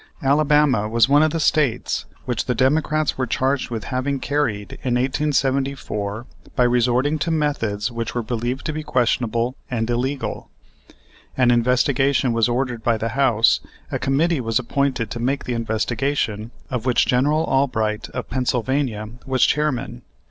Alabama 0.23 0.89
was 0.89 1.07
one 1.07 1.21
of 1.21 1.29
the 1.29 1.39
States 1.39 2.05
which 2.25 2.45
the 2.45 2.55
Democrats 2.55 3.19
were 3.19 3.27
charged 3.27 3.69
with 3.69 3.83
having 3.93 4.19
carried 4.19 4.71
in 4.81 4.95
1874 4.95 6.25
by 6.55 6.63
resorting 6.63 7.19
to 7.19 7.29
methods 7.29 7.91
which 7.91 8.15
were 8.15 8.23
believed 8.23 8.65
to 8.65 8.73
be 8.73 8.81
questionable 8.81 9.55
and 9.69 9.87
illegal. 9.91 10.49
An 11.37 11.51
investigation 11.51 12.33
was 12.33 12.49
ordered 12.49 12.83
by 12.83 12.97
the 12.97 13.09
House. 13.09 13.59
A 13.91 13.99
committee 13.99 14.41
was 14.41 14.57
appointed 14.57 15.11
to 15.11 15.19
make 15.19 15.43
the 15.43 15.53
investigation, 15.53 16.49
of 16.71 16.87
which 16.87 17.05
General 17.05 17.43
Albright, 17.43 18.09
of 18.09 18.27
Pennsylvania, 18.27 19.07
was 19.27 19.45
chairman. 19.45 20.01